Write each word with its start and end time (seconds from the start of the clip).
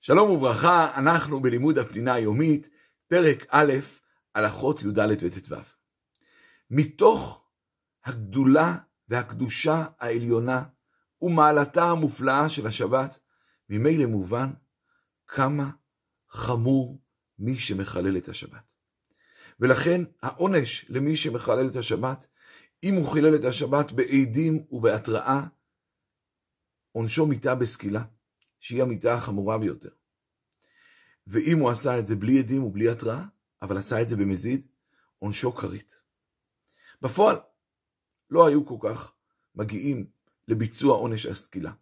שלום 0.00 0.30
וברכה, 0.30 0.98
אנחנו 0.98 1.40
בלימוד 1.40 1.78
הפנינה 1.78 2.14
היומית, 2.14 2.68
פרק 3.08 3.46
א', 3.48 3.72
הלכות 4.34 4.82
י"ד 4.82 4.98
וט"ו. 4.98 5.56
מתוך 6.70 7.44
הגדולה 8.04 8.76
והקדושה 9.08 9.86
העליונה 9.98 10.62
ומעלתה 11.22 11.84
המופלאה 11.84 12.48
של 12.48 12.66
השבת, 12.66 13.18
ממילא 13.68 14.06
מובן 14.06 14.50
כמה 15.26 15.70
חמור 16.28 17.02
מי 17.38 17.58
שמחלל 17.58 18.16
את 18.16 18.28
השבת. 18.28 18.72
ולכן 19.60 20.02
העונש 20.22 20.86
למי 20.88 21.16
שמחלל 21.16 21.68
את 21.68 21.76
השבת, 21.76 22.26
אם 22.82 22.94
הוא 22.94 23.12
חילל 23.12 23.34
את 23.34 23.44
השבת 23.44 23.92
בעדים 23.92 24.66
ובהתראה, 24.70 25.42
עונשו 26.92 27.26
מיתה 27.26 27.54
בסקילה. 27.54 28.02
שהיא 28.60 28.82
המיתה 28.82 29.14
החמורה 29.14 29.58
ביותר. 29.58 29.90
ואם 31.26 31.58
הוא 31.58 31.70
עשה 31.70 31.98
את 31.98 32.06
זה 32.06 32.16
בלי 32.16 32.38
עדים 32.38 32.64
ובלי 32.64 32.88
התראה, 32.88 33.24
אבל 33.62 33.78
עשה 33.78 34.02
את 34.02 34.08
זה 34.08 34.16
במזיד, 34.16 34.66
עונשו 35.18 35.52
כרית. 35.52 35.96
בפועל, 37.02 37.36
לא 38.30 38.46
היו 38.46 38.66
כל 38.66 38.76
כך 38.80 39.12
מגיעים 39.54 40.06
לביצוע 40.48 40.96
עונש 40.96 41.26
הסקילה. 41.26 41.72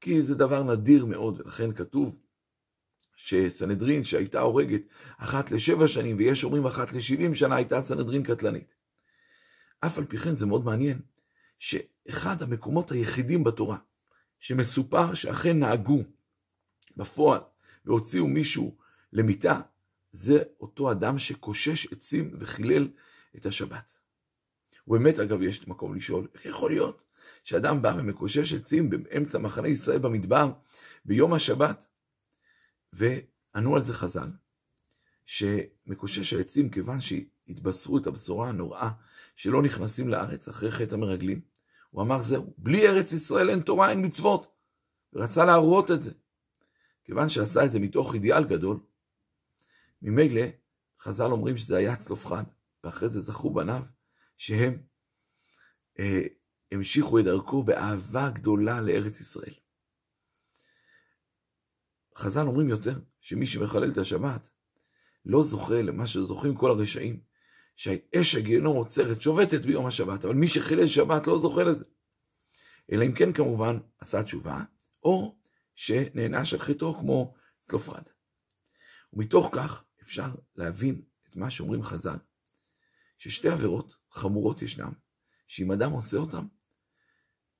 כי 0.00 0.22
זה 0.22 0.34
דבר 0.34 0.62
נדיר 0.62 1.06
מאוד, 1.06 1.40
ולכן 1.40 1.74
כתוב 1.74 2.16
שסנהדרין 3.16 4.04
שהייתה 4.04 4.40
הורגת 4.40 4.82
אחת 5.18 5.50
לשבע 5.50 5.88
שנים, 5.88 6.16
ויש 6.16 6.44
אומרים 6.44 6.66
אחת 6.66 6.92
לשבעים 6.92 7.34
שנה, 7.34 7.56
הייתה 7.56 7.80
סנהדרין 7.80 8.22
קטלנית. 8.22 8.74
אף 9.80 9.98
על 9.98 10.04
פי 10.04 10.18
כן 10.18 10.36
זה 10.36 10.46
מאוד 10.46 10.64
מעניין, 10.64 11.00
שאחד 11.58 12.42
המקומות 12.42 12.90
היחידים 12.90 13.44
בתורה 13.44 13.78
שמסופר 14.44 15.14
שאכן 15.14 15.58
נהגו 15.58 16.02
בפועל 16.96 17.40
והוציאו 17.84 18.26
מישהו 18.26 18.76
למיטה, 19.12 19.60
זה 20.12 20.42
אותו 20.60 20.92
אדם 20.92 21.18
שקושש 21.18 21.92
עצים 21.92 22.30
וחילל 22.38 22.88
את 23.36 23.46
השבת. 23.46 23.98
ובאמת, 24.88 25.18
אגב, 25.18 25.42
יש 25.42 25.68
מקום 25.68 25.94
לשאול, 25.94 26.28
איך 26.34 26.46
יכול 26.46 26.70
להיות 26.70 27.06
שאדם 27.44 27.82
בא 27.82 27.94
ומקושש 27.98 28.52
עצים 28.52 28.90
באמצע 28.90 29.38
מחנה 29.38 29.68
ישראל 29.68 29.98
במדבר 29.98 30.52
ביום 31.04 31.34
השבת? 31.34 31.86
וענו 32.92 33.76
על 33.76 33.82
זה 33.82 33.94
חז"ל, 33.94 34.28
שמקושש 35.26 36.32
העצים, 36.32 36.70
כיוון 36.70 36.98
שהתבשרו 37.00 37.98
את 37.98 38.06
הבשורה 38.06 38.48
הנוראה 38.48 38.90
שלא 39.36 39.62
נכנסים 39.62 40.08
לארץ 40.08 40.48
אחרי 40.48 40.70
חטא 40.70 40.94
המרגלים, 40.94 41.53
הוא 41.94 42.02
אמר 42.02 42.22
זהו, 42.22 42.54
בלי 42.58 42.88
ארץ 42.88 43.12
ישראל 43.12 43.50
אין 43.50 43.60
תורה, 43.60 43.90
אין 43.90 44.06
מצוות. 44.06 44.46
ורצה 45.12 45.44
להראות 45.44 45.90
את 45.90 46.00
זה. 46.00 46.12
כיוון 47.04 47.28
שעשה 47.28 47.64
את 47.64 47.72
זה 47.72 47.78
מתוך 47.80 48.14
אידיאל 48.14 48.44
גדול, 48.44 48.80
ממילא 50.02 50.42
חז"ל 51.00 51.32
אומרים 51.32 51.58
שזה 51.58 51.76
היה 51.76 51.96
צלופחד, 51.96 52.44
ואחרי 52.84 53.08
זה 53.08 53.20
זכו 53.20 53.50
בניו 53.50 53.82
שהם 54.38 54.82
אה, 55.98 56.22
המשיכו 56.72 57.18
את 57.18 57.24
דרכו 57.24 57.62
באהבה 57.62 58.30
גדולה 58.30 58.80
לארץ 58.80 59.20
ישראל. 59.20 59.54
חז"ל 62.16 62.46
אומרים 62.46 62.68
יותר, 62.68 63.00
שמי 63.20 63.46
שמחלל 63.46 63.92
את 63.92 63.98
השבת, 63.98 64.48
לא 65.24 65.42
זוכה 65.42 65.82
למה 65.82 66.06
שזוכים 66.06 66.54
כל 66.54 66.70
הרשעים, 66.70 67.20
שהאש 67.76 68.34
הגיהנום 68.34 68.76
עוצרת, 68.76 69.20
שובתת 69.20 69.60
ביום 69.60 69.86
השבת, 69.86 70.24
אבל 70.24 70.34
מי 70.34 70.48
שחילל 70.48 70.86
שבת 70.86 71.26
לא 71.26 71.38
זוכה 71.38 71.64
לזה. 71.64 71.84
אלא 72.92 73.04
אם 73.04 73.12
כן 73.14 73.32
כמובן 73.32 73.78
עשה 73.98 74.22
תשובה, 74.22 74.62
או 75.02 75.36
שנענש 75.74 76.52
על 76.52 76.60
חטאו 76.60 76.94
כמו 76.94 77.34
צלופרד. 77.60 78.02
ומתוך 79.12 79.48
כך 79.52 79.84
אפשר 80.02 80.28
להבין 80.56 81.02
את 81.28 81.36
מה 81.36 81.50
שאומרים 81.50 81.82
חז"ל, 81.82 82.16
ששתי 83.18 83.48
עבירות 83.48 83.96
חמורות 84.10 84.62
ישנם, 84.62 84.92
שאם 85.46 85.72
אדם 85.72 85.90
עושה 85.90 86.16
אותם, 86.16 86.46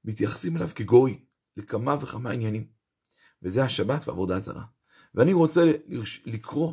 מתייחסים 0.05 0.57
אליו 0.57 0.69
כגוי 0.75 1.25
לכמה 1.57 1.97
וכמה 2.01 2.31
עניינים, 2.31 2.67
וזה 3.43 3.65
השבת 3.65 4.09
ועבודה 4.09 4.39
זרה. 4.39 4.65
ואני 5.15 5.33
רוצה 5.33 5.61
לקרוא 6.25 6.73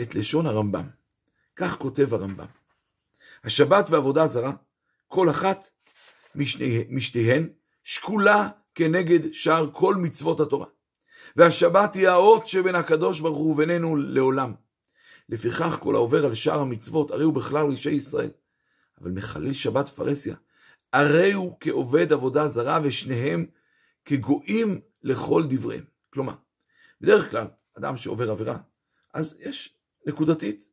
את 0.00 0.14
לשון 0.14 0.46
הרמב"ם. 0.46 1.01
כך 1.56 1.78
כותב 1.78 2.14
הרמב"ם. 2.14 2.46
השבת 3.44 3.90
ועבודה 3.90 4.26
זרה, 4.26 4.52
כל 5.08 5.30
אחת 5.30 5.68
משתיהן 6.90 7.48
שקולה 7.84 8.48
כנגד 8.74 9.32
שאר 9.32 9.70
כל 9.72 9.94
מצוות 9.96 10.40
התורה. 10.40 10.66
והשבת 11.36 11.94
היא 11.94 12.08
האות 12.08 12.46
שבין 12.46 12.74
הקדוש 12.74 13.20
ברוך 13.20 13.38
הוא 13.38 13.52
ובינינו 13.52 13.96
לעולם. 13.96 14.54
לפיכך 15.28 15.76
כל 15.80 15.94
העובר 15.94 16.24
על 16.24 16.34
שאר 16.34 16.60
המצוות, 16.60 17.10
הרי 17.10 17.24
הוא 17.24 17.34
בכלל 17.34 17.66
רשעי 17.66 17.94
ישראל. 17.94 18.30
אבל 19.00 19.10
מחלל 19.10 19.52
שבת 19.52 19.88
פרסיה, 19.88 20.36
הרי 20.92 21.32
הוא 21.32 21.56
כעובד 21.60 22.12
עבודה 22.12 22.48
זרה 22.48 22.78
ושניהם 22.82 23.46
כגויים 24.04 24.80
לכל 25.02 25.42
דבריהם. 25.48 25.84
כלומר, 26.12 26.34
בדרך 27.00 27.30
כלל, 27.30 27.46
אדם 27.78 27.96
שעובר 27.96 28.30
עבירה, 28.30 28.58
אז 29.14 29.36
יש 29.38 29.74
נקודתית, 30.06 30.68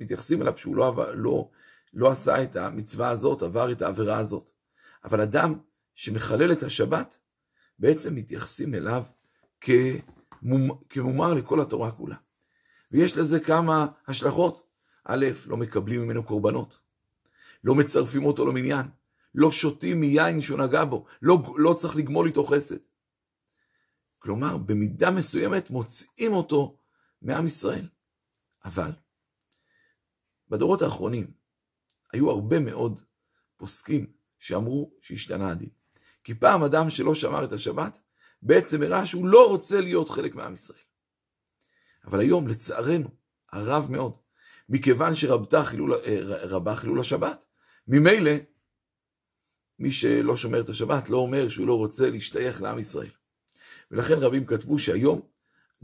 מתייחסים 0.00 0.42
אליו 0.42 0.56
שהוא 0.56 0.76
לא, 0.76 1.14
לא, 1.14 1.48
לא 1.94 2.10
עשה 2.10 2.42
את 2.42 2.56
המצווה 2.56 3.08
הזאת, 3.08 3.42
עבר 3.42 3.72
את 3.72 3.82
העבירה 3.82 4.18
הזאת. 4.18 4.50
אבל 5.04 5.20
אדם 5.20 5.54
שמחלל 5.94 6.52
את 6.52 6.62
השבת, 6.62 7.18
בעצם 7.78 8.14
מתייחסים 8.14 8.74
אליו 8.74 9.04
כמומר, 9.60 10.74
כמומר 10.88 11.34
לכל 11.34 11.60
התורה 11.60 11.90
כולה. 11.90 12.16
ויש 12.92 13.16
לזה 13.16 13.40
כמה 13.40 13.86
השלכות. 14.06 14.68
א', 15.04 15.26
לא 15.46 15.56
מקבלים 15.56 16.02
ממנו 16.02 16.22
קורבנות, 16.22 16.78
לא 17.64 17.74
מצרפים 17.74 18.26
אותו 18.26 18.46
למניין, 18.46 18.86
לא 19.34 19.52
שותים 19.52 20.00
מיין 20.00 20.40
שהוא 20.40 20.58
נגע 20.58 20.84
בו, 20.84 21.04
לא, 21.22 21.38
לא 21.56 21.74
צריך 21.74 21.96
לגמול 21.96 22.26
איתו 22.26 22.44
חסד. 22.44 22.76
כלומר, 24.18 24.56
במידה 24.56 25.10
מסוימת 25.10 25.70
מוצאים 25.70 26.32
אותו 26.32 26.76
מעם 27.22 27.46
ישראל. 27.46 27.88
אבל 28.64 28.90
בדורות 30.50 30.82
האחרונים 30.82 31.30
היו 32.12 32.30
הרבה 32.30 32.58
מאוד 32.58 33.00
פוסקים 33.56 34.06
שאמרו 34.38 34.90
שהשתנה 35.00 35.50
הדין. 35.50 35.68
כי 36.24 36.34
פעם 36.34 36.62
אדם 36.62 36.90
שלא 36.90 37.14
שמר 37.14 37.44
את 37.44 37.52
השבת, 37.52 37.98
בעצם 38.42 38.82
הראה 38.82 39.06
שהוא 39.06 39.26
לא 39.26 39.48
רוצה 39.48 39.80
להיות 39.80 40.10
חלק 40.10 40.34
מעם 40.34 40.54
ישראל. 40.54 40.78
אבל 42.04 42.20
היום, 42.20 42.48
לצערנו, 42.48 43.08
הרב 43.52 43.86
מאוד, 43.90 44.12
מכיוון 44.68 45.14
שרבה 45.14 45.64
חילול, 45.64 45.94
אה, 45.94 46.76
חילול 46.76 47.00
השבת, 47.00 47.44
ממילא, 47.88 48.30
מי 49.78 49.92
שלא 49.92 50.36
שומר 50.36 50.60
את 50.60 50.68
השבת 50.68 51.10
לא 51.10 51.16
אומר 51.16 51.48
שהוא 51.48 51.66
לא 51.66 51.74
רוצה 51.74 52.10
להשתייך 52.10 52.62
לעם 52.62 52.78
ישראל. 52.78 53.10
ולכן 53.90 54.14
רבים 54.14 54.46
כתבו 54.46 54.78
שהיום, 54.78 55.20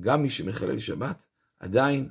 גם 0.01 0.23
מי 0.23 0.31
שמחלל 0.31 0.79
שבת, 0.79 1.27
עדיין 1.59 2.09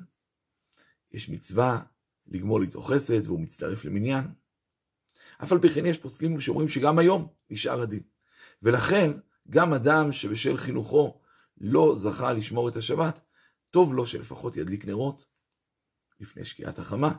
יש 1.11 1.29
מצווה 1.29 1.81
לגמול 2.28 2.61
איתו 2.61 2.81
חסד 2.81 3.28
והוא 3.28 3.39
מצטרף 3.39 3.85
למניין. 3.85 4.25
אף 5.44 5.51
על 5.51 5.59
פי 5.59 5.69
כן 5.69 5.85
יש 5.85 5.97
פוסקים 5.97 6.39
שאומרים 6.41 6.69
שגם 6.69 7.00
היום 7.00 7.28
נשאר 7.50 7.81
הדין. 7.81 8.03
ולכן, 8.63 9.11
גם 9.50 9.73
אדם 9.73 10.11
שבשל 10.11 10.57
חינוכו 10.57 11.22
לא 11.57 11.94
זכה 11.95 12.33
לשמור 12.33 12.69
את 12.69 12.75
השבת, 12.75 13.19
טוב 13.69 13.94
לו 13.94 14.06
שלפחות 14.06 14.57
ידליק 14.57 14.85
נרות 14.85 15.25
לפני 16.19 16.45
שקיעת 16.45 16.79
החמה, 16.79 17.12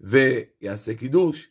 ויעשה 0.00 0.94
קידוש, 0.94 1.48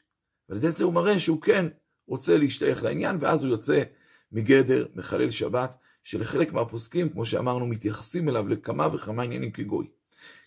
ועל 0.49 0.57
ידי 0.57 0.71
זה 0.71 0.83
הוא 0.83 0.93
מראה 0.93 1.19
שהוא 1.19 1.41
כן 1.41 1.65
רוצה 2.07 2.37
להשתייך 2.37 2.83
לעניין, 2.83 3.17
ואז 3.19 3.43
הוא 3.43 3.51
יוצא 3.51 3.83
מגדר 4.31 4.87
מחלל 4.95 5.29
שבת, 5.29 5.75
שלחלק 6.03 6.53
מהפוסקים, 6.53 7.09
כמו 7.09 7.25
שאמרנו, 7.25 7.67
מתייחסים 7.67 8.29
אליו 8.29 8.47
לכמה 8.47 8.87
וכמה 8.93 9.23
עניינים 9.23 9.51
כגוי. 9.51 9.87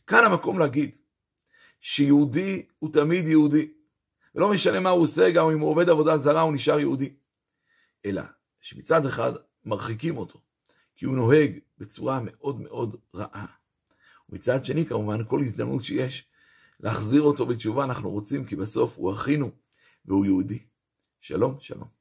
כאן 0.06 0.25
המקום 0.25 0.59
להגיד 0.59 0.97
שיהודי 1.81 2.67
הוא 2.79 2.93
תמיד 2.93 3.25
יהודי, 3.25 3.73
ולא 4.35 4.50
משנה 4.50 4.81
מה 4.81 4.91
הוא 4.91 5.03
עושה, 5.03 5.31
גם 5.31 5.50
אם 5.50 5.61
הוא 5.61 5.71
עובד 5.71 5.88
עבודה 5.88 6.19
זרה 6.19 6.41
הוא 6.41 6.55
נשאר 6.55 6.81
יהודי. 6.81 7.15
אלא 8.05 8.23
שמצד 8.61 9.06
אחד 9.06 9.32
מרחיקים 9.65 10.17
אותו, 10.17 10.41
כי 10.97 11.05
הוא 11.05 11.17
נוהג 11.17 11.59
בצורה 11.79 12.21
מאוד 12.25 12.61
מאוד 12.61 12.97
רעה. 13.15 13.47
ומצד 14.29 14.65
שני, 14.65 14.87
כמובן, 14.87 15.25
כל 15.29 15.41
הזדמנות 15.41 15.85
שיש 15.85 16.29
להחזיר 16.81 17.23
אותו 17.23 17.47
בתשובה 17.47 17.85
אנחנו 17.85 18.11
רוצים, 18.11 18.44
כי 18.44 18.56
בסוף 18.56 18.99
הוא 18.99 19.12
אחינו 19.12 19.50
והוא 20.05 20.25
יהודי. 20.25 20.59
שלום, 21.21 21.61
שלום. 21.61 22.00